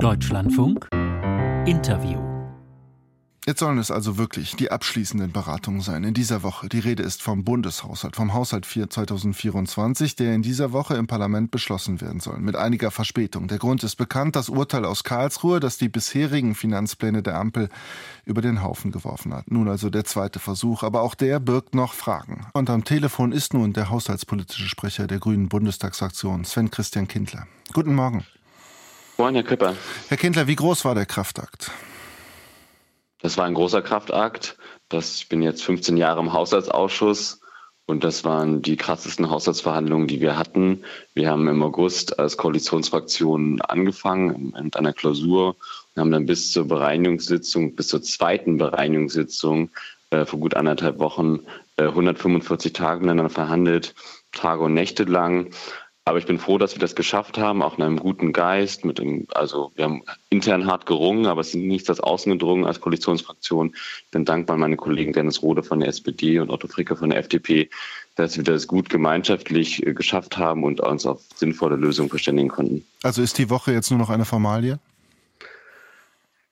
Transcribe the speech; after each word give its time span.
Deutschlandfunk 0.00 0.88
Interview 1.66 2.18
Jetzt 3.46 3.60
sollen 3.60 3.76
es 3.76 3.90
also 3.90 4.16
wirklich 4.16 4.56
die 4.56 4.70
abschließenden 4.70 5.32
Beratungen 5.32 5.82
sein 5.82 6.04
in 6.04 6.14
dieser 6.14 6.42
Woche. 6.42 6.70
Die 6.70 6.78
Rede 6.78 7.02
ist 7.02 7.20
vom 7.20 7.44
Bundeshaushalt, 7.44 8.16
vom 8.16 8.32
Haushalt 8.32 8.64
4 8.64 8.88
2024, 8.88 10.16
der 10.16 10.34
in 10.34 10.40
dieser 10.40 10.72
Woche 10.72 10.94
im 10.94 11.06
Parlament 11.06 11.50
beschlossen 11.50 12.00
werden 12.00 12.20
soll, 12.20 12.38
mit 12.38 12.56
einiger 12.56 12.90
Verspätung. 12.90 13.46
Der 13.46 13.58
Grund 13.58 13.84
ist 13.84 13.96
bekannt, 13.96 14.36
das 14.36 14.48
Urteil 14.48 14.86
aus 14.86 15.04
Karlsruhe, 15.04 15.60
das 15.60 15.76
die 15.76 15.90
bisherigen 15.90 16.54
Finanzpläne 16.54 17.22
der 17.22 17.38
Ampel 17.38 17.68
über 18.24 18.40
den 18.40 18.62
Haufen 18.62 18.90
geworfen 18.90 19.34
hat. 19.34 19.50
Nun 19.50 19.68
also 19.68 19.90
der 19.90 20.04
zweite 20.04 20.38
Versuch, 20.38 20.82
aber 20.82 21.02
auch 21.02 21.14
der 21.14 21.40
birgt 21.40 21.74
noch 21.74 21.92
Fragen. 21.92 22.46
Und 22.54 22.70
am 22.70 22.84
Telefon 22.84 23.32
ist 23.32 23.52
nun 23.52 23.74
der 23.74 23.90
haushaltspolitische 23.90 24.68
Sprecher 24.68 25.06
der 25.06 25.18
Grünen 25.18 25.50
Bundestagsfraktion, 25.50 26.46
Sven 26.46 26.70
Christian 26.70 27.06
Kindler. 27.06 27.46
Guten 27.74 27.94
Morgen. 27.94 28.24
Moin, 29.16 29.34
Herr 29.34 29.44
Küpper. 29.44 29.76
Herr 30.08 30.16
Kindler, 30.16 30.48
wie 30.48 30.56
groß 30.56 30.84
war 30.84 30.94
der 30.94 31.06
Kraftakt? 31.06 31.70
Das 33.20 33.38
war 33.38 33.44
ein 33.44 33.54
großer 33.54 33.80
Kraftakt. 33.80 34.56
Das, 34.88 35.16
ich 35.16 35.28
bin 35.28 35.40
jetzt 35.40 35.62
15 35.62 35.96
Jahre 35.96 36.20
im 36.20 36.32
Haushaltsausschuss 36.32 37.40
und 37.86 38.02
das 38.02 38.24
waren 38.24 38.60
die 38.60 38.76
krassesten 38.76 39.30
Haushaltsverhandlungen, 39.30 40.08
die 40.08 40.20
wir 40.20 40.36
hatten. 40.36 40.84
Wir 41.14 41.30
haben 41.30 41.46
im 41.48 41.62
August 41.62 42.18
als 42.18 42.36
Koalitionsfraktion 42.36 43.60
angefangen 43.62 44.52
mit 44.60 44.76
einer 44.76 44.92
Klausur 44.92 45.56
und 45.94 46.00
haben 46.00 46.10
dann 46.10 46.26
bis 46.26 46.50
zur 46.50 46.66
Bereinigungssitzung, 46.66 47.76
bis 47.76 47.88
zur 47.88 48.02
zweiten 48.02 48.58
Bereinigungssitzung 48.58 49.70
äh, 50.10 50.24
vor 50.24 50.40
gut 50.40 50.54
anderthalb 50.54 50.98
Wochen 50.98 51.40
äh, 51.76 51.84
145 51.84 52.72
Tage 52.72 53.00
miteinander 53.00 53.30
verhandelt, 53.30 53.94
Tage 54.32 54.62
und 54.62 54.74
Nächte 54.74 55.04
lang. 55.04 55.50
Aber 56.06 56.18
ich 56.18 56.26
bin 56.26 56.38
froh, 56.38 56.58
dass 56.58 56.74
wir 56.74 56.80
das 56.80 56.94
geschafft 56.94 57.38
haben, 57.38 57.62
auch 57.62 57.78
in 57.78 57.82
einem 57.82 57.98
guten 57.98 58.34
Geist. 58.34 58.84
Mit 58.84 58.98
dem, 58.98 59.26
also 59.32 59.72
wir 59.74 59.86
haben 59.86 60.02
intern 60.28 60.66
hart 60.66 60.84
gerungen, 60.84 61.24
aber 61.24 61.40
es 61.40 61.52
sind 61.52 61.66
nichts 61.66 61.86
das 61.86 61.98
außen 61.98 62.30
gedrungen 62.30 62.66
als 62.66 62.82
Koalitionsfraktion. 62.82 63.74
Ich 64.04 64.10
bin 64.10 64.26
dankbar 64.26 64.54
an 64.54 64.60
meine 64.60 64.76
Kollegen 64.76 65.14
Dennis 65.14 65.40
Rode 65.40 65.62
von 65.62 65.80
der 65.80 65.88
SPD 65.88 66.40
und 66.40 66.50
Otto 66.50 66.68
Fricke 66.68 66.94
von 66.94 67.08
der 67.08 67.20
FDP, 67.20 67.70
dass 68.16 68.36
wir 68.36 68.44
das 68.44 68.66
gut 68.66 68.90
gemeinschaftlich 68.90 69.86
äh, 69.86 69.94
geschafft 69.94 70.36
haben 70.36 70.62
und 70.62 70.80
uns 70.80 71.06
auf 71.06 71.22
sinnvolle 71.36 71.76
Lösungen 71.76 72.10
verständigen 72.10 72.50
konnten. 72.50 72.84
Also 73.02 73.22
ist 73.22 73.38
die 73.38 73.48
Woche 73.48 73.72
jetzt 73.72 73.88
nur 73.88 73.98
noch 73.98 74.10
eine 74.10 74.26
Formalie? 74.26 74.78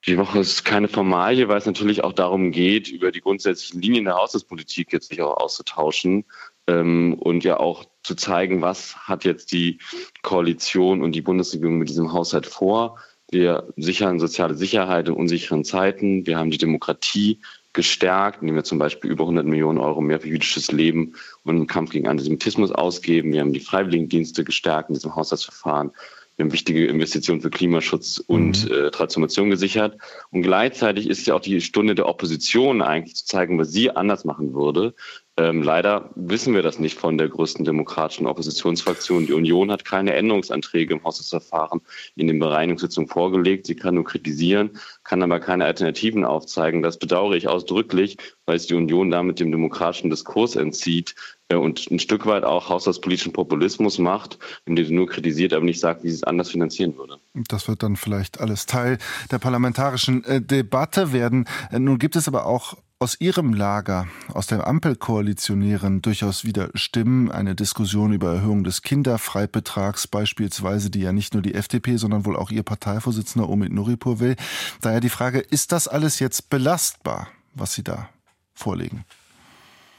Die 0.07 0.17
Woche 0.17 0.41
ist 0.41 0.65
keine 0.65 0.89
Formalie, 0.89 1.49
weil 1.49 1.59
es 1.59 1.67
natürlich 1.67 2.03
auch 2.03 2.15
darum 2.15 2.53
geht, 2.53 2.89
über 2.89 3.13
die 3.13 3.21
grundsätzlichen 3.21 3.83
Linien 3.83 4.07
der 4.07 4.15
Haushaltspolitik 4.15 4.95
jetzt 4.95 5.11
sich 5.11 5.21
auch 5.21 5.37
auszutauschen 5.37 6.25
ähm, 6.67 7.15
und 7.21 7.45
ja 7.45 7.61
auch 7.61 7.85
zu 8.03 8.15
zeigen, 8.15 8.61
was 8.61 8.97
hat 8.97 9.25
jetzt 9.25 9.53
die 9.53 9.79
Koalition 10.23 11.03
und 11.03 11.13
die 11.13 11.23
Bundesregierung 11.23 11.79
mit 11.79 11.89
diesem 11.89 12.13
Haushalt 12.13 12.47
vor. 12.47 12.99
Wir 13.31 13.73
sichern 13.77 14.21
soziale 14.21 14.55
Sicherheit 14.55 15.09
in 15.09 15.15
unsicheren 15.15 15.65
Zeiten. 15.65 16.27
Wir 16.27 16.39
haben 16.39 16.51
die 16.51 16.59
Demokratie 16.59 17.41
gestärkt, 17.73 18.43
indem 18.43 18.57
wir 18.57 18.65
zum 18.65 18.79
Beispiel 18.79 19.11
über 19.11 19.25
100 19.25 19.47
Millionen 19.47 19.79
Euro 19.79 20.01
mehr 20.01 20.21
für 20.21 20.29
jüdisches 20.29 20.71
Leben 20.73 21.15
und 21.45 21.57
im 21.57 21.67
Kampf 21.67 21.93
gegen 21.93 22.09
Antisemitismus 22.09 22.71
ausgeben. 22.73 23.33
Wir 23.33 23.41
haben 23.41 23.55
die 23.55 23.61
Freiwilligendienste 23.61 24.45
gestärkt 24.45 24.91
in 24.91 24.95
diesem 24.95 25.17
Haushaltsverfahren. 25.17 25.93
Wir 26.37 26.45
haben 26.45 26.53
wichtige 26.53 26.87
Investitionen 26.87 27.41
für 27.41 27.51
Klimaschutz 27.51 28.19
und 28.19 28.65
mhm. 28.65 28.75
äh, 28.75 28.91
Transformation 28.91 29.51
gesichert. 29.51 29.99
Und 30.31 30.43
gleichzeitig 30.43 31.09
ist 31.09 31.27
ja 31.27 31.35
auch 31.35 31.41
die 31.41 31.61
Stunde 31.61 31.95
der 31.95 32.09
Opposition 32.09 32.83
eigentlich 32.83 33.17
zu 33.17 33.27
zeigen, 33.27 33.59
was 33.59 33.71
sie 33.71 33.91
anders 33.91 34.25
machen 34.25 34.55
würde. 34.55 34.95
Ähm, 35.43 35.61
leider 35.61 36.09
wissen 36.15 36.55
wir 36.55 36.63
das 36.63 36.79
nicht 36.79 36.97
von 36.97 37.19
der 37.19 37.29
größten 37.29 37.65
demokratischen 37.65 38.29
Oppositionsfraktion. 38.29 39.27
Die 39.27 39.33
Union 39.33 39.73
hat 39.73 39.85
keine 39.85 40.15
Änderungsanträge 40.15 40.95
im 40.95 41.03
Haushaltsverfahren 41.03 41.81
in 42.15 42.29
den 42.29 42.39
Bereinigungssitzungen 42.39 43.09
vorgelegt. 43.09 43.67
Sie 43.67 43.75
kann 43.75 43.97
nur 43.97 44.05
kritisieren, 44.05 44.79
kann 45.03 45.21
aber 45.21 45.41
keine 45.41 45.65
Alternativen 45.65 46.25
aufzeigen. 46.25 46.81
Das 46.81 46.97
bedauere 46.97 47.35
ich 47.35 47.49
ausdrücklich, 47.49 48.19
weil 48.47 48.55
es 48.55 48.69
die 48.69 48.75
Union 48.75 49.11
damit 49.11 49.41
dem 49.41 49.51
demokratischen 49.51 50.11
Diskurs 50.11 50.55
entzieht 50.55 51.17
äh, 51.49 51.57
und 51.57 51.91
ein 51.91 51.99
Stück 51.99 52.25
weit 52.27 52.45
auch 52.45 52.69
haushaltspolitischen 52.69 53.33
Populismus 53.33 53.99
macht, 53.99 54.39
indem 54.65 54.87
sie 54.87 54.95
nur 54.95 55.09
kritisiert, 55.09 55.53
aber 55.55 55.65
nicht 55.65 55.81
sagt, 55.81 56.05
wie 56.05 56.11
sie 56.11 56.17
es 56.17 56.23
anders 56.23 56.51
finanzieren 56.51 56.97
würde. 56.97 57.19
Das 57.35 57.67
wird 57.67 57.83
dann 57.83 57.97
vielleicht 57.97 58.41
alles 58.41 58.67
Teil 58.67 58.99
der 59.33 59.41
parlamentarischen 59.41 60.23
äh, 60.23 60.41
Debatte 60.41 61.13
werden. 61.13 61.49
Äh, 61.73 61.81
nun 61.81 61.99
gibt 61.99 62.15
es 62.15 62.29
aber 62.29 62.47
auch 62.47 62.77
aus 63.03 63.21
Ihrem 63.21 63.53
Lager, 63.53 64.07
aus 64.33 64.47
der 64.47 64.65
Ampelkoalitionären 64.65 66.03
durchaus 66.03 66.45
wieder 66.45 66.71
Stimmen, 66.75 67.33
eine 67.33 67.57
Diskussion 67.57 68.13
über 68.13 68.33
Erhöhung 68.33 68.63
des 68.63 68.83
Kinderfreibetrags 68.83 70.07
beispielsweise, 70.07 70.89
die 70.89 71.01
ja 71.01 71.13
nicht 71.13 71.35
nur 71.35 71.43
die 71.43 71.55
FDP, 71.55 71.97
sondern 71.97 72.25
wohl 72.25 72.37
auch 72.37 72.53
Ihr 72.53 72.63
Parteivorsitzender 72.63 73.49
Omid 73.49 73.73
Nuripur 73.73 74.21
will. 74.21 74.37
Daher 74.83 75.01
die 75.01 75.09
Frage, 75.09 75.41
ist 75.41 75.73
das 75.73 75.89
alles 75.89 76.21
jetzt 76.21 76.49
belastbar, 76.49 77.27
was 77.55 77.75
Sie 77.75 77.83
da 77.83 78.09
vorlegen? 78.55 79.05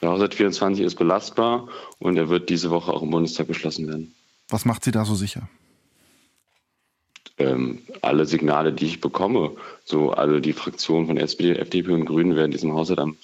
Der 0.02 0.10
Haushalt 0.10 0.34
24 0.34 0.86
ist 0.86 0.96
belastbar 0.96 1.68
und 2.00 2.16
er 2.16 2.30
wird 2.30 2.50
diese 2.50 2.70
Woche 2.70 2.94
auch 2.94 3.04
im 3.04 3.10
Bundestag 3.10 3.48
beschlossen 3.48 3.86
werden. 3.86 4.16
Was 4.48 4.64
macht 4.64 4.86
Sie 4.86 4.92
da 4.92 5.04
so 5.04 5.16
sicher? 5.16 5.50
Ähm, 7.38 7.80
alle 8.02 8.26
Signale, 8.26 8.74
die 8.74 8.86
ich 8.86 9.02
bekomme, 9.02 9.52
so 9.86 10.12
also 10.12 10.40
die 10.40 10.54
Fraktionen 10.54 11.08
von 11.08 11.18
SPD, 11.18 11.56
FDP 11.56 11.92
und 11.92 12.06
Grünen 12.06 12.36
werden 12.36 12.52
diesem 12.52 12.74
Haushalt 12.74 13.00
am 13.00 13.18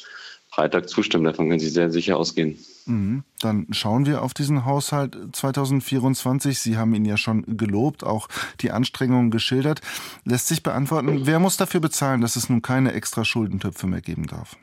Freitag 0.50 0.90
zustimmen. 0.90 1.26
Davon 1.26 1.48
können 1.48 1.60
Sie 1.60 1.70
sehr 1.70 1.92
sicher 1.92 2.18
ausgehen. 2.18 2.58
Mhm. 2.86 3.24
Dann 3.40 3.68
schauen 3.72 4.06
wir 4.06 4.24
auf 4.24 4.34
diesen 4.34 4.66
Haushalt 4.66 5.16
2024. 5.32 6.60
Sie 6.60 6.76
haben 6.76 6.94
ihn 6.96 7.06
ja 7.06 7.18
schon 7.18 7.58
gelobt, 7.58 8.04
auch 8.04 8.28
die 8.62 8.72
Anstrengungen 8.72 9.30
geschildert. 9.30 9.82
Lässt 10.26 10.48
sich 10.48 10.64
beantworten, 10.64 11.26
wer 11.26 11.40
muss 11.40 11.58
dafür 11.58 11.80
bezahlen, 11.80 12.22
dass 12.22 12.36
es 12.36 12.50
nun 12.50 12.62
keine 12.62 12.94
extra 12.94 13.24
Schuldentöpfe 13.24 13.86
mehr 13.86 14.02
geben 14.02 14.26
darf? 14.26 14.58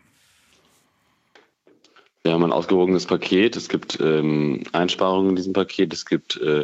Wir 2.26 2.32
haben 2.32 2.42
ein 2.42 2.50
ausgewogenes 2.50 3.06
Paket. 3.06 3.54
Es 3.54 3.68
gibt 3.68 4.00
ähm, 4.00 4.64
Einsparungen 4.72 5.30
in 5.30 5.36
diesem 5.36 5.52
Paket. 5.52 5.92
Es 5.92 6.04
gibt, 6.04 6.36
äh, 6.40 6.62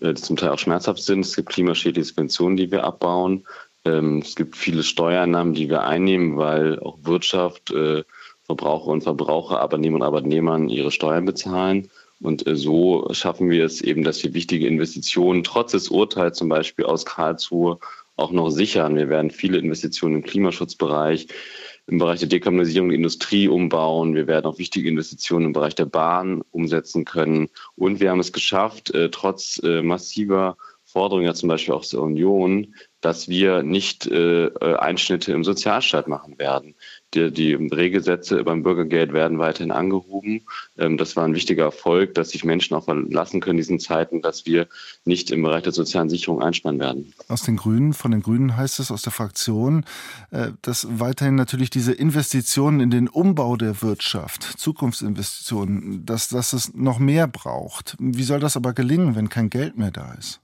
äh 0.00 0.14
die 0.14 0.22
zum 0.22 0.36
Teil 0.36 0.48
auch 0.48 0.58
schmerzhaft 0.58 1.02
sind. 1.02 1.26
Es 1.26 1.36
gibt 1.36 1.50
klimaschädliche 1.50 2.06
Subventionen, 2.06 2.56
die 2.56 2.70
wir 2.70 2.84
abbauen. 2.84 3.46
Ähm, 3.84 4.20
es 4.24 4.34
gibt 4.34 4.56
viele 4.56 4.82
Steuereinnahmen, 4.82 5.52
die 5.52 5.68
wir 5.68 5.82
einnehmen, 5.82 6.38
weil 6.38 6.78
auch 6.78 6.96
Wirtschaft, 7.02 7.70
äh, 7.70 8.02
Verbraucher 8.44 8.92
und 8.92 9.02
Verbraucher, 9.02 9.60
Arbeitnehmer 9.60 9.96
und 9.96 10.04
Arbeitnehmern 10.04 10.70
ihre 10.70 10.90
Steuern 10.90 11.26
bezahlen. 11.26 11.90
Und 12.22 12.46
äh, 12.46 12.56
so 12.56 13.06
schaffen 13.12 13.50
wir 13.50 13.66
es 13.66 13.82
eben, 13.82 14.04
dass 14.04 14.22
wir 14.22 14.32
wichtige 14.32 14.66
Investitionen 14.66 15.44
trotz 15.44 15.72
des 15.72 15.88
Urteils 15.88 16.38
zum 16.38 16.48
Beispiel 16.48 16.86
aus 16.86 17.04
Karlsruhe 17.04 17.78
auch 18.16 18.32
noch 18.32 18.48
sichern. 18.48 18.96
Wir 18.96 19.10
werden 19.10 19.30
viele 19.30 19.58
Investitionen 19.58 20.16
im 20.16 20.22
Klimaschutzbereich 20.22 21.26
im 21.86 21.98
Bereich 21.98 22.20
der 22.20 22.28
Dekarbonisierung 22.28 22.88
der 22.88 22.96
Industrie 22.96 23.48
umbauen. 23.48 24.14
Wir 24.14 24.26
werden 24.26 24.46
auch 24.46 24.58
wichtige 24.58 24.88
Investitionen 24.88 25.46
im 25.46 25.52
Bereich 25.52 25.74
der 25.74 25.84
Bahn 25.84 26.42
umsetzen 26.50 27.04
können. 27.04 27.48
Und 27.76 28.00
wir 28.00 28.10
haben 28.10 28.20
es 28.20 28.32
geschafft, 28.32 28.94
äh, 28.94 29.10
trotz 29.10 29.60
äh, 29.62 29.82
massiver 29.82 30.56
Forderungen, 30.84 31.26
ja 31.26 31.34
zum 31.34 31.48
Beispiel 31.48 31.74
auch 31.74 31.84
der 31.84 32.00
Union, 32.00 32.74
dass 33.00 33.28
wir 33.28 33.62
nicht 33.62 34.06
äh, 34.06 34.50
Einschnitte 34.60 35.32
im 35.32 35.42
Sozialstaat 35.42 36.08
machen 36.08 36.38
werden. 36.38 36.74
Die, 37.12 37.30
die 37.30 37.54
Regelsätze 37.54 38.42
beim 38.42 38.62
Bürgergeld 38.62 39.12
werden 39.12 39.38
weiterhin 39.38 39.70
angehoben. 39.70 40.42
Ähm, 40.78 40.96
das 40.96 41.16
war 41.16 41.24
ein 41.24 41.34
wichtiger 41.34 41.64
Erfolg, 41.64 42.14
dass 42.14 42.30
sich 42.30 42.44
Menschen 42.44 42.74
auch 42.74 42.84
verlassen 42.84 43.40
können 43.40 43.58
in 43.58 43.62
diesen 43.62 43.78
Zeiten, 43.78 44.22
dass 44.22 44.46
wir 44.46 44.66
nicht 45.04 45.30
im 45.30 45.42
Bereich 45.42 45.62
der 45.62 45.72
sozialen 45.72 46.08
Sicherung 46.08 46.42
einsparen 46.42 46.80
werden. 46.80 47.12
Aus 47.28 47.42
den 47.42 47.56
Grünen, 47.56 47.92
von 47.92 48.10
den 48.10 48.22
Grünen 48.22 48.56
heißt 48.56 48.80
es 48.80 48.90
aus 48.90 49.02
der 49.02 49.12
Fraktion, 49.12 49.84
äh, 50.30 50.48
dass 50.62 50.86
weiterhin 50.90 51.34
natürlich 51.34 51.70
diese 51.70 51.92
Investitionen 51.92 52.80
in 52.80 52.90
den 52.90 53.08
Umbau 53.08 53.56
der 53.56 53.82
Wirtschaft, 53.82 54.42
Zukunftsinvestitionen, 54.42 56.04
dass, 56.04 56.28
dass 56.28 56.52
es 56.52 56.74
noch 56.74 56.98
mehr 56.98 57.28
braucht. 57.28 57.96
Wie 57.98 58.24
soll 58.24 58.40
das 58.40 58.56
aber 58.56 58.72
gelingen, 58.72 59.14
wenn 59.14 59.28
kein 59.28 59.50
Geld 59.50 59.78
mehr 59.78 59.90
da 59.90 60.14
ist? 60.14 60.40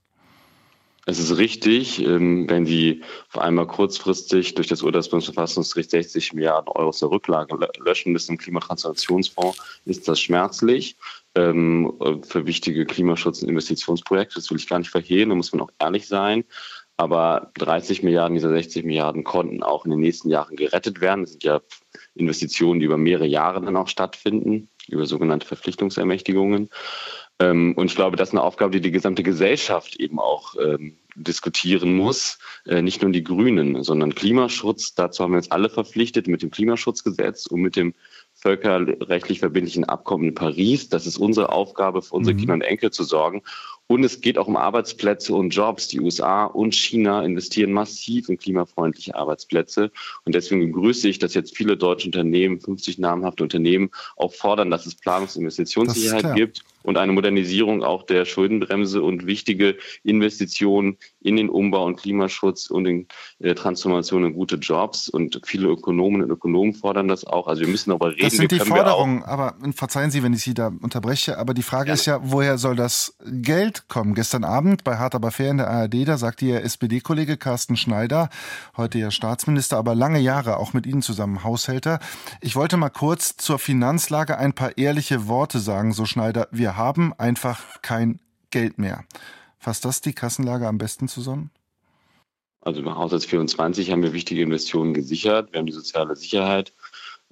Es 1.10 1.19
ist 1.19 1.37
richtig, 1.38 2.00
ähm, 2.06 2.48
wenn 2.48 2.66
Sie 2.66 3.03
vor 3.28 3.42
allem 3.42 3.66
kurzfristig 3.66 4.54
durch 4.54 4.68
das 4.68 4.84
Urteilsbundesverfassungsgericht 4.84 5.91
60 5.91 6.34
Milliarden 6.34 6.68
Euro 6.68 6.92
der 6.92 7.10
Rücklage 7.10 7.59
löschen 7.84 8.12
müssen 8.12 8.33
im 8.33 8.39
Klimatransformationsfonds, 8.39 9.59
ist 9.86 10.07
das 10.07 10.21
schmerzlich 10.21 10.97
ähm, 11.34 11.92
für 12.22 12.47
wichtige 12.47 12.84
Klimaschutz- 12.86 13.42
und 13.42 13.48
Investitionsprojekte. 13.48 14.36
Das 14.36 14.48
will 14.53 14.59
ich 14.59 14.68
gar 14.68 14.78
nicht 14.78 14.92
verhehlen, 14.92 15.30
da 15.30 15.34
muss 15.34 15.53
man 15.53 15.62
auch 15.62 15.72
ehrlich 15.80 16.07
sein. 16.07 16.45
Aber 16.97 17.51
30 17.54 18.04
Milliarden 18.04 18.36
dieser 18.36 18.51
60 18.51 18.84
Milliarden 18.84 19.24
konnten 19.24 19.65
auch 19.65 19.84
in 19.86 19.91
den 19.91 20.01
nächsten 20.01 20.30
Jahren 20.30 20.54
gerettet 20.54 21.01
werden. 21.01 21.22
Das 21.22 21.33
sind 21.33 21.42
ja 21.42 21.60
Investitionen, 22.15 22.78
die 22.78 22.86
über 22.86 22.98
mehrere 22.98 23.27
Jahre 23.27 23.60
dann 23.60 23.77
auch 23.77 23.89
stattfinden, 23.89 24.68
über 24.86 25.06
sogenannte 25.06 25.48
Verpflichtungsermächtigungen. 25.48 26.71
Ähm, 27.41 27.74
und 27.77 27.86
ich 27.86 27.97
glaube, 27.97 28.16
das 28.16 28.28
ist 28.28 28.34
eine 28.34 28.42
Aufgabe, 28.42 28.72
die 28.72 28.80
die 28.80 28.92
gesamte 28.92 29.22
Gesellschaft 29.24 29.97
eben 29.97 30.21
auch 30.21 30.54
diskutieren 31.16 31.97
muss. 31.97 32.39
Äh, 32.66 32.83
nicht 32.83 33.03
nur 33.03 33.10
die 33.12 33.24
Grünen, 33.24 33.83
sondern 33.83 34.15
Klimaschutz. 34.15 34.95
Dazu 34.95 35.22
haben 35.22 35.33
wir 35.33 35.39
uns 35.39 35.51
alle 35.51 35.71
verpflichtet 35.71 36.27
mit 36.27 36.42
dem 36.42 36.51
Klimaschutzgesetz 36.51 37.47
und 37.47 37.60
mit 37.60 37.77
dem 37.77 37.95
völkerrechtlich 38.34 39.41
verbindlichen 39.41 39.84
Abkommen 39.84 40.28
in 40.28 40.34
Paris. 40.34 40.89
Das 40.89 41.07
ist 41.07 41.18
unsere 41.18 41.51
Aufgabe, 41.51 42.03
für 42.03 42.15
unsere 42.15 42.34
mhm. 42.34 42.39
Kinder 42.39 42.54
und 42.54 42.62
Enkel 42.62 42.91
zu 42.91 43.04
sorgen. 43.04 43.42
Und 43.86 44.04
es 44.04 44.21
geht 44.21 44.39
auch 44.39 44.47
um 44.47 44.57
Arbeitsplätze 44.57 45.34
und 45.34 45.51
Jobs. 45.51 45.89
Die 45.89 46.01
USA 46.01 46.45
und 46.45 46.74
China 46.74 47.22
investieren 47.22 47.72
massiv 47.72 48.28
in 48.28 48.39
klimafreundliche 48.39 49.16
Arbeitsplätze. 49.16 49.91
Und 50.24 50.34
deswegen 50.34 50.72
begrüße 50.72 51.09
ich, 51.09 51.18
dass 51.18 51.34
jetzt 51.34 51.56
viele 51.56 51.77
deutsche 51.77 52.06
Unternehmen, 52.06 52.60
50 52.60 52.98
namhafte 52.98 53.42
Unternehmen, 53.42 53.91
auch 54.16 54.33
fordern, 54.33 54.71
dass 54.71 54.86
es 54.86 54.95
Planungs- 54.95 55.36
und 55.36 55.42
Investitionssicherheit 55.42 56.34
gibt 56.36 56.63
und 56.82 56.97
eine 56.97 57.12
Modernisierung 57.12 57.82
auch 57.82 58.04
der 58.04 58.24
Schuldenbremse 58.24 59.03
und 59.03 59.27
wichtige 59.27 59.77
Investitionen 60.03 60.97
in 61.21 61.36
den 61.36 61.48
Umbau 61.48 61.84
und 61.84 61.97
Klimaschutz 61.97 62.71
und 62.71 62.86
in 62.86 63.06
äh, 63.38 63.54
Transformation 63.54 64.24
und 64.24 64.34
gute 64.34 64.56
Jobs. 64.56 65.09
Und 65.09 65.41
viele 65.44 65.68
Ökonomen 65.68 66.22
und 66.22 66.30
Ökonomen 66.30 66.74
fordern 66.74 67.09
das 67.09 67.24
auch. 67.24 67.47
Also 67.47 67.62
wir 67.62 67.68
müssen 67.68 67.91
darüber 67.91 68.10
reden. 68.10 68.22
Das 68.22 68.34
sind 68.34 68.50
die 68.50 68.60
Forderungen, 68.60 69.22
aber 69.22 69.54
verzeihen 69.74 70.10
Sie, 70.10 70.22
wenn 70.22 70.32
ich 70.32 70.42
Sie 70.42 70.54
da 70.54 70.72
unterbreche, 70.80 71.38
aber 71.38 71.54
die 71.54 71.62
Frage 71.62 71.88
ja. 71.88 71.94
ist 71.94 72.06
ja, 72.06 72.21
woher 72.22 72.59
soll 72.59 72.77
das 72.77 73.16
Geld 73.27 73.88
kommen? 73.88 74.15
Gestern 74.15 74.44
Abend 74.44 74.84
bei 74.84 74.97
Hart 74.97 75.15
aber 75.15 75.30
fair 75.30 75.50
in 75.50 75.59
der 75.59 75.68
ARD, 75.68 76.09
da 76.09 76.16
sagte 76.16 76.47
Ihr 76.47 76.62
SPD-Kollege 76.62 77.36
Carsten 77.36 77.77
Schneider, 77.77 78.30
heute 78.77 78.98
ja 78.98 79.10
Staatsminister, 79.10 79.77
aber 79.77 79.94
lange 79.94 80.18
Jahre 80.18 80.56
auch 80.56 80.72
mit 80.72 80.86
Ihnen 80.86 81.03
zusammen 81.03 81.44
Haushälter. 81.44 82.00
Ich 82.41 82.56
wollte 82.56 82.77
mal 82.77 82.91
kurz 82.91 83.36
zur 83.36 83.59
Finanzlage 83.59 84.38
ein 84.38 84.53
paar 84.53 84.78
ehrliche 84.78 85.28
Worte 85.28 85.59
sagen, 85.59 85.92
so 85.92 86.04
Schneider. 86.04 86.48
Wir 86.50 86.70
haben 86.77 87.13
einfach 87.19 87.83
kein 87.83 88.21
Geld 88.51 88.78
mehr. 88.78 89.05
Fasst 89.59 89.84
das 89.84 90.01
die 90.01 90.13
Kassenlage 90.13 90.67
am 90.67 90.78
besten 90.78 91.09
zusammen? 91.09 91.51
Also 92.63 92.81
im 92.81 92.95
Haushalt 92.95 93.25
24 93.25 93.91
haben 93.91 94.03
wir 94.03 94.13
wichtige 94.13 94.43
Investitionen 94.43 94.93
gesichert. 94.93 95.53
Wir 95.53 95.61
haben 95.61 95.67
die 95.67 95.72
soziale 95.72 96.15
Sicherheit 96.17 96.72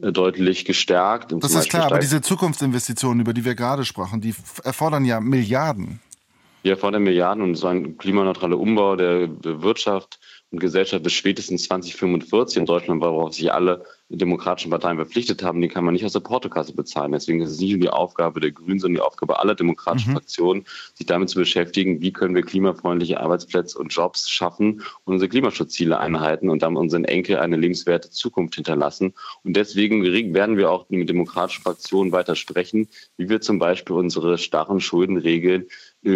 äh, 0.00 0.12
deutlich 0.12 0.64
gestärkt. 0.64 1.32
Das 1.40 1.54
ist 1.54 1.68
klar, 1.68 1.86
aber 1.86 1.98
diese 1.98 2.22
Zukunftsinvestitionen, 2.22 3.20
über 3.20 3.34
die 3.34 3.44
wir 3.44 3.54
gerade 3.54 3.84
sprachen, 3.84 4.20
die 4.20 4.34
erfordern 4.64 5.04
ja 5.04 5.20
Milliarden. 5.20 6.00
Die 6.64 6.70
erfordern 6.70 7.02
Milliarden 7.02 7.42
und 7.42 7.54
so 7.56 7.66
ein 7.66 7.98
klimaneutraler 7.98 8.58
Umbau 8.58 8.96
der 8.96 9.28
Wirtschaft 9.62 10.18
und 10.50 10.60
Gesellschaft 10.60 11.02
bis 11.02 11.12
spätestens 11.12 11.64
2045 11.64 12.58
in 12.58 12.66
Deutschland, 12.66 13.02
worauf 13.02 13.34
sich 13.34 13.52
alle 13.52 13.84
demokratischen 14.08 14.70
Parteien 14.70 14.96
verpflichtet 14.96 15.42
haben, 15.42 15.60
die 15.60 15.68
kann 15.68 15.84
man 15.84 15.92
nicht 15.92 16.04
aus 16.06 16.14
der 16.14 16.20
Portokasse 16.20 16.74
bezahlen. 16.74 17.12
Deswegen 17.12 17.42
ist 17.42 17.50
es 17.50 17.60
nicht 17.60 17.72
nur 17.72 17.80
die 17.80 17.90
Aufgabe 17.90 18.40
der 18.40 18.52
Grünen, 18.52 18.78
sondern 18.78 18.96
die 18.96 19.02
Aufgabe 19.02 19.38
aller 19.38 19.54
demokratischen 19.54 20.10
mhm. 20.10 20.16
Fraktionen, 20.16 20.64
sich 20.94 21.06
damit 21.06 21.28
zu 21.28 21.38
beschäftigen, 21.38 22.00
wie 22.00 22.12
können 22.12 22.34
wir 22.34 22.42
klimafreundliche 22.42 23.20
Arbeitsplätze 23.20 23.78
und 23.78 23.88
Jobs 23.88 24.30
schaffen 24.30 24.82
und 25.04 25.14
unsere 25.14 25.28
Klimaschutzziele 25.28 25.98
einhalten 25.98 26.48
und 26.48 26.62
damit 26.62 26.80
unseren 26.80 27.04
Enkel 27.04 27.38
eine 27.38 27.56
lebenswerte 27.56 28.08
Zukunft 28.08 28.54
hinterlassen. 28.54 29.12
Und 29.44 29.54
deswegen 29.56 30.02
werden 30.32 30.56
wir 30.56 30.70
auch 30.70 30.88
mit 30.88 31.08
demokratischen 31.08 31.62
Fraktionen 31.62 32.12
weiter 32.12 32.34
sprechen, 32.34 32.88
wie 33.18 33.28
wir 33.28 33.42
zum 33.42 33.58
Beispiel 33.58 33.96
unsere 33.96 34.38
starren 34.38 34.80
Schuldenregeln 34.80 35.66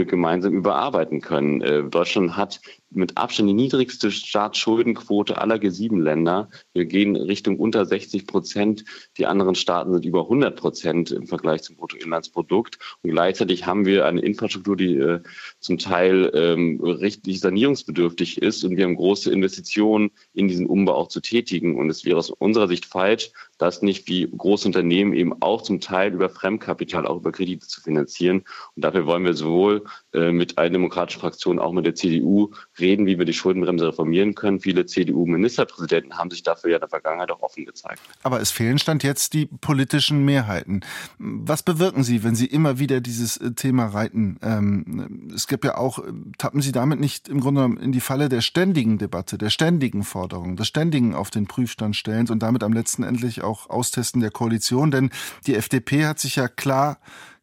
gemeinsam 0.07 0.55
überarbeiten 0.55 1.21
können. 1.21 1.61
Äh, 1.61 1.85
Deutschland 1.85 2.37
hat 2.37 2.61
mit 2.95 3.17
Abstand 3.17 3.49
die 3.49 3.55
niedrigste 3.55 4.11
Staatsschuldenquote 4.11 5.39
aller 5.39 5.57
G7-Länder. 5.57 6.51
Wir 6.73 6.85
gehen 6.85 7.17
Richtung 7.17 7.59
unter 7.59 7.87
60 7.87 8.27
Prozent. 8.27 8.85
Die 9.17 9.27
anderen 9.27 9.55
Staaten 9.55 9.93
sind 9.93 10.05
über 10.05 10.23
100 10.23 10.57
Prozent 10.57 11.11
im 11.11 11.27
Vergleich 11.27 11.63
zum 11.63 11.77
Bruttoinlandsprodukt. 11.77 12.79
Und 13.03 13.11
gleichzeitig 13.11 13.67
haben 13.67 13.87
wir 13.87 14.07
eine 14.07 14.21
Infrastruktur, 14.21 14.77
die 14.77 14.97
äh, 14.97 15.21
zum 15.61 15.79
Teil 15.79 16.31
ähm, 16.35 16.81
richtig 16.83 17.41
sanierungsbedürftig 17.41 18.43
ist. 18.43 18.65
Und 18.65 18.77
wir 18.77 18.85
haben 18.85 18.97
große 18.97 19.33
Investitionen 19.33 20.11
in 20.35 20.49
diesen 20.49 20.67
Umbau 20.67 20.95
auch 20.95 21.09
zu 21.09 21.21
tätigen. 21.21 21.77
Und 21.77 21.89
es 21.89 22.05
wäre 22.05 22.19
aus 22.19 22.31
unserer 22.31 22.69
Sicht 22.69 22.85
falsch, 22.85 23.33
das 23.63 23.81
nicht 23.81 24.09
wie 24.09 24.29
große 24.37 24.67
Unternehmen 24.67 25.13
eben 25.13 25.41
auch 25.41 25.63
zum 25.63 25.81
Teil 25.81 26.13
über 26.13 26.29
Fremdkapital, 26.29 27.07
auch 27.07 27.17
über 27.17 27.33
Kredite 27.33 27.67
zu 27.67 27.81
finanzieren. 27.81 28.43
Und 28.75 28.85
dafür 28.85 29.07
wollen 29.07 29.25
wir 29.25 29.35
sowohl 29.35 29.85
äh, 30.13 30.33
mit 30.33 30.59
allen 30.59 30.73
demokratischen 30.73 31.21
Fraktionen, 31.21 31.61
auch 31.61 31.73
mit 31.73 31.87
der 31.87 31.95
CDU 31.95 32.51
reden, 32.79 33.07
wie 33.07 33.19
wir 33.19 33.25
die 33.25 33.33
Schuldenbremse 33.33 33.89
reformieren 33.89 34.35
können. 34.35 34.61
Viele 34.61 34.87
CDU-Ministerpräsidenten 34.87 36.19
haben 36.19 36.31
sich 36.31 36.43
dafür 36.43 36.71
ja 36.71 36.77
in 36.77 36.81
der 36.81 36.89
Vergangenheit 36.89 37.31
auch 37.31 37.41
offen 37.43 37.65
gezeigt. 37.65 38.01
Aber 38.23 38.41
es 38.41 38.51
fehlen 38.51 38.79
stand 38.79 39.05
jetzt 39.05 39.33
die 39.33 39.47
politischen 39.47 40.25
Mehrheiten. 40.25 40.81
Was 41.19 41.63
bewirken 41.63 42.03
Sie, 42.03 42.25
wenn 42.25 42.35
Sie 42.35 42.47
immer 42.47 42.79
wieder 42.81 43.01
dieses 43.01 43.37
äh, 43.37 43.53
Thema 43.53 43.87
reiten? 43.87 44.39
Ähm, 44.43 45.31
es 45.35 45.47
gibt 45.47 45.65
ja 45.65 45.77
auch, 45.77 46.01
tappen 46.37 46.63
Sie 46.63 46.73
damit 46.73 46.99
nicht 46.99 47.29
im 47.29 47.41
Grunde 47.41 47.61
genommen 47.61 47.77
in 47.77 47.93
die 47.93 48.01
Falle 48.01 48.29
der 48.29 48.41
ständigen 48.41 48.99
Debatte, 48.99 49.39
der 49.39 49.51
ständigen 49.51 50.03
Forderung, 50.03 50.57
des 50.57 50.67
ständigen 50.67 51.15
auf 51.15 51.31
den 51.31 51.47
Prüfstand 51.47 51.97
stellens 51.97 52.31
und 52.31 52.43
damit 52.43 52.65
am 52.65 52.73
letzten 52.73 53.03
endlich 53.03 53.43
auch 53.43 53.52
Austesten 53.69 54.21
der 54.21 54.31
Koalition? 54.31 54.91
Denn 54.91 55.11
die 55.47 55.55
FDP 55.55 56.07
hat 56.07 56.19
sich 56.19 56.37
ja 56.37 56.49
klar 56.49 56.99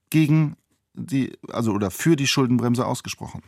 gegen 0.09 0.55
die, 0.93 1.31
also 1.49 1.71
oder 1.71 1.91
für 1.91 2.15
die 2.15 2.27
Schuldenbremse 2.27 2.85
ausgesprochen. 2.85 3.41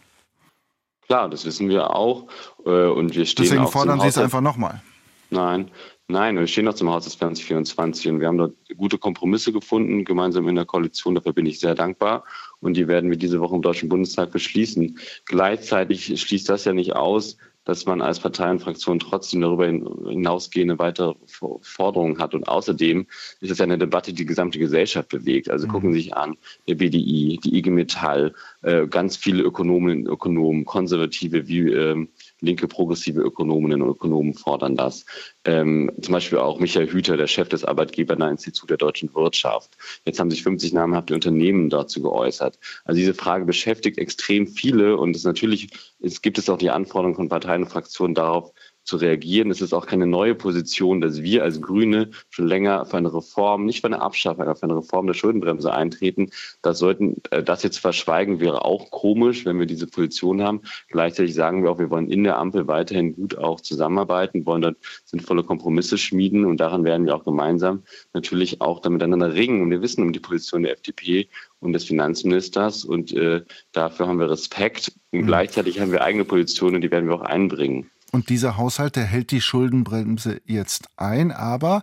Klar, 1.02 1.30
das 1.30 1.46
wissen 1.46 1.70
wir 1.70 1.96
auch. 1.96 2.28
Äh, 2.66 2.86
und 2.86 3.16
wir 3.16 3.26
stehen 3.26 3.44
Deswegen 3.44 3.64
auch 3.64 3.72
fordern 3.72 4.00
Sie 4.00 4.08
es 4.08 4.18
einfach 4.18 4.42
nochmal. 4.42 4.82
Nein, 5.30 5.72
nein, 6.08 6.38
wir 6.38 6.48
stehen 6.48 6.68
auch 6.68 6.74
zum 6.74 6.90
Haushalt 6.90 7.14
2024 7.14 8.12
und 8.12 8.20
wir 8.20 8.28
haben 8.28 8.38
dort 8.38 8.54
gute 8.78 8.98
Kompromisse 8.98 9.54
gefunden, 9.54 10.04
gemeinsam 10.04 10.48
in 10.48 10.56
der 10.56 10.66
Koalition. 10.66 11.16
Dafür 11.16 11.34
bin 11.34 11.46
ich 11.46 11.60
sehr 11.60 11.76
dankbar. 11.76 12.26
Und 12.60 12.76
die 12.76 12.88
werden 12.88 13.10
wir 13.10 13.18
diese 13.18 13.40
Woche 13.40 13.56
im 13.56 13.62
Deutschen 13.62 13.90
Bundestag 13.90 14.32
beschließen. 14.32 15.00
Gleichzeitig 15.26 16.22
schließt 16.22 16.50
das 16.50 16.66
ja 16.66 16.74
nicht 16.74 16.96
aus, 16.96 17.38
dass 17.66 17.86
man 17.86 18.02
als 18.02 18.20
Parteienfraktion 18.20 19.00
trotzdem 19.00 19.42
darüber 19.42 19.68
hinausgehende 19.68 20.80
weitere 20.80 21.14
Forderungen 21.62 22.18
hat. 22.18 22.34
Und 22.34 22.48
außerdem 22.48 23.06
ist 23.40 23.52
es 23.52 23.58
ja 23.60 23.66
eine 23.66 23.78
Debatte, 23.78 24.14
die 24.14 24.22
die 24.22 24.26
gesamte 24.26 24.60
Gesellschaft 24.60 25.10
bewegt. 25.10 25.50
Also 25.50 25.68
mhm. 25.68 25.72
gucken 25.72 25.94
Sie 25.94 26.02
sich 26.02 26.16
an, 26.16 26.38
der 26.68 26.76
BDI, 26.76 27.40
die 27.44 27.58
IG 27.58 27.70
Metall, 27.70 28.34
äh, 28.62 28.88
ganz 28.88 29.18
viele 29.18 29.44
Ökonomen, 29.44 30.06
Ökonomen, 30.06 30.66
Konservative 30.66 31.48
wie 31.48 31.70
ähm, 31.72 32.10
linke 32.42 32.68
progressive 32.68 33.22
Ökonominnen 33.22 33.82
und 33.82 33.90
Ökonomen 33.90 34.34
fordern 34.34 34.76
das. 34.76 35.06
Ähm, 35.46 35.92
zum 36.02 36.14
Beispiel 36.14 36.40
auch 36.40 36.60
Michael 36.60 36.92
Hüter, 36.92 37.18
der 37.18 37.28
Chef 37.28 37.50
des 37.50 37.64
Arbeitgebernahen 37.64 38.32
Instituts 38.32 38.68
der 38.68 38.78
deutschen 38.78 39.14
Wirtschaft. 39.16 39.78
Jetzt 40.06 40.20
haben 40.20 40.32
sich 40.32 40.44
50 40.44 40.74
namhafte 40.74 41.14
Unternehmen 41.14 41.70
dazu 41.70 42.02
geäußert. 42.02 42.60
Also 42.84 42.98
diese 42.98 43.14
Frage 43.14 43.46
beschäftigt 43.46 43.98
extrem 43.98 44.48
viele 44.48 44.98
und 44.98 45.16
es 45.16 45.24
natürlich 45.24 45.70
es 46.02 46.22
gibt 46.22 46.38
es 46.38 46.50
auch 46.50 46.58
die 46.58 46.72
Anforderung 46.72 47.16
von 47.16 47.30
Parteien 47.30 47.64
und 47.64 47.70
Fraktionen 47.70 48.16
darauf, 48.16 48.52
zu 48.84 48.98
reagieren. 48.98 49.52
Es 49.52 49.62
ist 49.62 49.74
auch 49.74 49.86
keine 49.86 50.08
neue 50.08 50.36
Position, 50.36 51.02
dass 51.02 51.22
wir 51.22 51.44
als 51.44 51.62
Grüne 51.62 52.10
schon 52.30 52.48
länger 52.48 52.86
für 52.86 52.98
eine 52.98 53.14
Reform, 53.14 53.66
nicht 53.66 53.82
für 53.82 53.88
eine 53.88 54.02
Abschaffung, 54.02 54.44
aber 54.44 54.56
für 54.56 54.64
eine 54.64 54.78
Reform 54.78 55.08
der 55.08 55.14
Schuldenbremse 55.14 55.72
eintreten. 55.72 56.32
Das 56.62 56.80
sollten, 56.80 57.22
äh, 57.32 57.44
das 57.44 57.64
jetzt 57.64 57.80
verschweigen 57.80 58.40
wäre 58.40 58.66
auch 58.66 58.92
komisch, 58.92 59.46
wenn 59.46 59.60
wir 59.60 59.66
diese 59.66 59.88
Position 59.88 60.42
haben. 60.42 60.62
Gleichzeitig 60.90 61.34
sagen 61.34 61.64
wir 61.64 61.72
auch, 61.72 61.80
wir 61.80 61.90
wollen 61.90 62.10
in 62.10 62.24
der 62.24 62.38
Ampel 62.38 62.68
weiterhin 62.68 63.16
gut 63.16 63.38
auch 63.38 63.62
zusammenarbeiten, 63.62 64.46
wollen 64.46 64.62
dort 64.62 64.78
sinnvolle 65.06 65.44
Kompromisse 65.44 65.98
schmieden 65.98 66.46
und 66.46 66.58
daran 66.58 66.84
werden 66.84 67.06
wir 67.06 67.16
auch 67.16 67.26
gemeinsam 67.26 67.84
natürlich 68.14 68.62
auch 68.62 68.80
dann 68.80 68.94
miteinander 68.94 69.34
ringen. 69.34 69.62
Und 69.62 69.72
wir 69.72 69.82
wissen 69.82 70.04
um 70.04 70.14
die 70.14 70.20
Position 70.20 70.64
der 70.64 70.74
FDP 70.74 71.30
und 71.60 71.74
des 71.74 71.86
Finanzministers 71.86 72.84
und 72.84 73.14
äh, 73.14 73.44
dafür 73.72 74.08
haben 74.08 74.20
wir 74.20 74.30
Respekt. 74.30 74.92
Und 75.12 75.22
mhm. 75.22 75.28
gleichzeitig 75.28 75.80
haben 75.80 75.92
wir 75.92 76.04
eigene 76.04 76.26
Positionen, 76.26 76.82
die 76.82 76.92
werden 76.92 77.08
wir 77.08 77.16
auch 77.16 77.22
einbringen. 77.22 77.90
Und 78.12 78.30
dieser 78.30 78.58
Haushalt, 78.58 78.98
der 78.98 79.06
hält 79.06 79.32
die 79.32 79.40
Schuldenbremse 79.40 80.42
jetzt 80.46 80.90
ein, 80.98 81.32
aber 81.32 81.82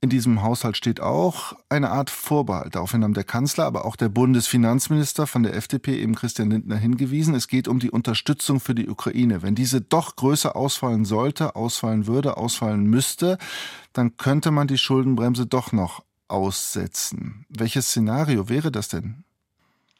in 0.00 0.10
diesem 0.10 0.42
Haushalt 0.42 0.76
steht 0.76 1.00
auch 1.00 1.54
eine 1.68 1.90
Art 1.90 2.10
Vorbehalt. 2.10 2.74
Daraufhin 2.74 3.02
haben 3.02 3.14
der 3.14 3.24
Kanzler, 3.24 3.64
aber 3.64 3.84
auch 3.84 3.96
der 3.96 4.08
Bundesfinanzminister 4.08 5.26
von 5.26 5.42
der 5.42 5.56
FDP, 5.56 5.98
eben 5.98 6.14
Christian 6.14 6.50
Lindner, 6.50 6.76
hingewiesen. 6.76 7.34
Es 7.34 7.48
geht 7.48 7.66
um 7.66 7.80
die 7.80 7.90
Unterstützung 7.90 8.60
für 8.60 8.74
die 8.74 8.88
Ukraine. 8.88 9.42
Wenn 9.42 9.54
diese 9.54 9.80
doch 9.80 10.14
größer 10.14 10.54
ausfallen 10.54 11.04
sollte, 11.04 11.56
ausfallen 11.56 12.06
würde, 12.06 12.36
ausfallen 12.36 12.84
müsste, 12.84 13.38
dann 13.92 14.16
könnte 14.16 14.50
man 14.50 14.68
die 14.68 14.78
Schuldenbremse 14.78 15.46
doch 15.46 15.72
noch 15.72 16.04
aussetzen. 16.28 17.46
Welches 17.48 17.88
Szenario 17.88 18.48
wäre 18.48 18.70
das 18.70 18.88
denn? 18.88 19.24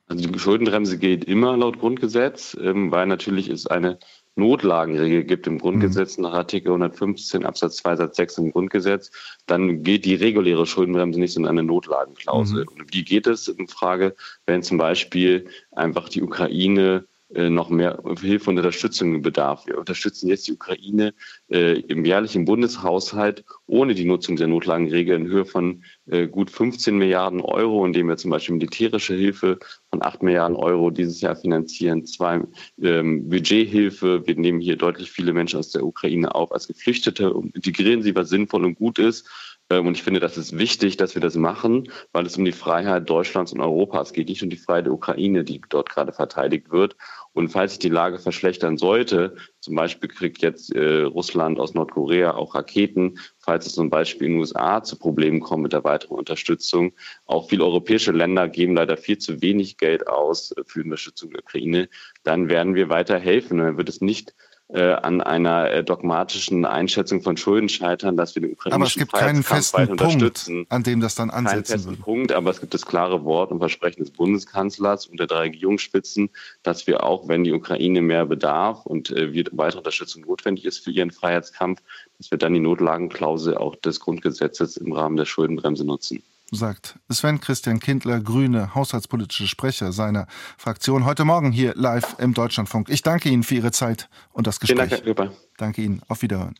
Also 0.06 0.28
die 0.28 0.38
Schuldenbremse 0.38 0.98
gilt 0.98 1.24
immer 1.24 1.56
laut 1.56 1.78
Grundgesetz, 1.78 2.56
ähm, 2.60 2.90
weil 2.90 3.06
natürlich 3.06 3.48
ist 3.48 3.70
eine 3.70 3.98
Notlagenregel 4.36 5.24
gibt 5.24 5.46
im 5.46 5.58
Grundgesetz 5.58 6.16
mhm. 6.16 6.24
nach 6.24 6.32
Artikel 6.32 6.68
115 6.68 7.44
Absatz 7.44 7.76
2 7.76 7.96
Satz 7.96 8.16
6 8.16 8.38
im 8.38 8.52
Grundgesetz, 8.52 9.10
dann 9.46 9.82
geht 9.82 10.04
die 10.04 10.16
reguläre 10.16 10.66
Schuldenbremse 10.66 11.20
nicht 11.20 11.36
in 11.36 11.46
eine 11.46 11.62
Notlagenklausel. 11.62 12.64
Mhm. 12.64 12.86
wie 12.90 13.04
geht 13.04 13.26
es 13.26 13.48
in 13.48 13.68
Frage, 13.68 14.16
wenn 14.46 14.62
zum 14.62 14.78
Beispiel 14.78 15.46
einfach 15.72 16.08
die 16.08 16.22
Ukraine 16.22 17.06
noch 17.34 17.68
mehr 17.68 18.00
Hilfe 18.20 18.50
und 18.50 18.58
Unterstützung 18.58 19.22
bedarf. 19.22 19.66
Wir 19.66 19.78
unterstützen 19.78 20.28
jetzt 20.28 20.46
die 20.46 20.52
Ukraine 20.52 21.14
äh, 21.50 21.80
im 21.80 22.04
jährlichen 22.04 22.44
Bundeshaushalt 22.44 23.44
ohne 23.66 23.94
die 23.94 24.04
Nutzung 24.04 24.36
der 24.36 24.48
Notlagenregel 24.48 25.16
in 25.16 25.26
Höhe 25.26 25.44
von 25.44 25.84
äh, 26.06 26.26
gut 26.26 26.50
15 26.50 26.96
Milliarden 26.96 27.40
Euro, 27.40 27.84
indem 27.84 28.08
wir 28.08 28.16
zum 28.16 28.30
Beispiel 28.30 28.54
militärische 28.54 29.14
Hilfe 29.14 29.58
von 29.90 30.02
8 30.02 30.22
Milliarden 30.22 30.56
Euro 30.56 30.90
dieses 30.90 31.20
Jahr 31.20 31.36
finanzieren, 31.36 32.04
zwei 32.06 32.40
ähm, 32.80 33.28
Budgethilfe. 33.28 34.26
Wir 34.26 34.36
nehmen 34.36 34.60
hier 34.60 34.76
deutlich 34.76 35.10
viele 35.10 35.32
Menschen 35.32 35.58
aus 35.58 35.70
der 35.70 35.84
Ukraine 35.84 36.34
auf 36.34 36.52
als 36.52 36.68
Geflüchtete 36.68 37.32
und 37.32 37.54
integrieren 37.54 38.02
sie, 38.02 38.14
was 38.14 38.28
sinnvoll 38.28 38.64
und 38.64 38.76
gut 38.76 38.98
ist. 38.98 39.28
Ähm, 39.74 39.86
und 39.86 39.96
ich 39.96 40.02
finde, 40.02 40.20
das 40.20 40.36
ist 40.36 40.56
wichtig, 40.58 40.96
dass 40.96 41.14
wir 41.14 41.22
das 41.22 41.34
machen, 41.36 41.90
weil 42.12 42.26
es 42.26 42.36
um 42.36 42.44
die 42.44 42.52
Freiheit 42.52 43.08
Deutschlands 43.08 43.52
und 43.52 43.60
Europas 43.60 44.12
geht, 44.12 44.28
nicht 44.28 44.42
um 44.42 44.50
die 44.50 44.56
Freiheit 44.56 44.86
der 44.86 44.92
Ukraine, 44.92 45.44
die 45.44 45.60
dort 45.68 45.90
gerade 45.90 46.12
verteidigt 46.12 46.70
wird. 46.70 46.96
Und 47.32 47.48
falls 47.48 47.72
sich 47.72 47.78
die 47.80 47.88
Lage 47.88 48.20
verschlechtern 48.20 48.78
sollte, 48.78 49.34
zum 49.58 49.74
Beispiel 49.74 50.08
kriegt 50.08 50.40
jetzt 50.40 50.72
äh, 50.72 51.02
Russland 51.02 51.58
aus 51.58 51.74
Nordkorea 51.74 52.34
auch 52.34 52.54
Raketen, 52.54 53.18
falls 53.40 53.66
es 53.66 53.74
zum 53.74 53.90
Beispiel 53.90 54.28
in 54.28 54.32
den 54.34 54.40
USA 54.40 54.84
zu 54.84 54.96
Problemen 54.96 55.40
kommt 55.40 55.64
mit 55.64 55.72
der 55.72 55.82
weiteren 55.82 56.16
Unterstützung. 56.16 56.92
Auch 57.26 57.48
viele 57.48 57.64
europäische 57.64 58.12
Länder 58.12 58.48
geben 58.48 58.76
leider 58.76 58.96
viel 58.96 59.18
zu 59.18 59.42
wenig 59.42 59.78
Geld 59.78 60.06
aus 60.06 60.54
für 60.66 60.80
die 60.80 60.84
Unterstützung 60.84 61.30
der 61.30 61.40
Ukraine. 61.40 61.88
Dann 62.22 62.48
werden 62.48 62.76
wir 62.76 62.88
weiter 62.88 63.18
helfen. 63.18 63.58
Dann 63.58 63.76
wird 63.78 63.88
es 63.88 64.00
nicht 64.00 64.34
an 64.72 65.20
einer 65.20 65.70
äh, 65.70 65.84
dogmatischen 65.84 66.64
Einschätzung 66.64 67.20
von 67.22 67.36
Schulden 67.36 67.68
scheitern, 67.68 68.16
dass 68.16 68.34
wir 68.34 68.42
den 68.42 68.52
ukrainischen 68.52 68.82
Aber 68.82 68.86
es 68.86 68.94
gibt 68.94 69.12
keinen 69.12 69.42
festen 69.42 69.96
Punkt, 69.96 70.50
an 70.70 70.82
dem 70.82 71.00
das 71.00 71.14
dann 71.14 71.30
ansetzen 71.30 71.72
Keinen 71.72 71.80
festen 71.80 72.02
Punkt, 72.02 72.32
aber 72.32 72.50
es 72.50 72.60
gibt 72.60 72.72
das 72.72 72.86
klare 72.86 73.24
Wort 73.24 73.52
und 73.52 73.58
Versprechen 73.58 74.00
des 74.00 74.10
Bundeskanzlers 74.10 75.06
und 75.06 75.20
der 75.20 75.26
drei 75.26 75.40
Regierungsspitzen, 75.40 76.30
dass 76.62 76.86
wir 76.86 77.04
auch, 77.04 77.28
wenn 77.28 77.44
die 77.44 77.52
Ukraine 77.52 78.00
mehr 78.00 78.24
bedarf 78.24 78.86
und 78.86 79.10
äh, 79.10 79.44
weitere 79.52 79.78
Unterstützung 79.78 80.22
notwendig 80.22 80.64
ist 80.64 80.82
für 80.82 80.90
ihren 80.90 81.10
Freiheitskampf, 81.10 81.82
dass 82.18 82.30
wir 82.30 82.38
dann 82.38 82.54
die 82.54 82.60
Notlagenklausel 82.60 83.56
auch 83.56 83.76
des 83.76 84.00
Grundgesetzes 84.00 84.78
im 84.78 84.92
Rahmen 84.92 85.16
der 85.16 85.26
Schuldenbremse 85.26 85.84
nutzen 85.84 86.22
sagt 86.50 86.98
Sven 87.10 87.40
Christian 87.40 87.80
Kindler, 87.80 88.20
Grüne, 88.20 88.74
haushaltspolitische 88.74 89.48
Sprecher 89.48 89.92
seiner 89.92 90.26
Fraktion, 90.56 91.04
heute 91.04 91.24
Morgen 91.24 91.52
hier 91.52 91.74
live 91.74 92.16
im 92.18 92.34
Deutschlandfunk. 92.34 92.88
Ich 92.88 93.02
danke 93.02 93.28
Ihnen 93.28 93.42
für 93.42 93.56
Ihre 93.56 93.72
Zeit 93.72 94.08
und 94.32 94.46
das 94.46 94.60
Gespräch. 94.60 94.88
Vielen 94.88 95.16
Dank, 95.16 95.18
Herr 95.18 95.30
Danke 95.56 95.82
Ihnen. 95.82 96.02
Auf 96.08 96.22
Wiederhören. 96.22 96.54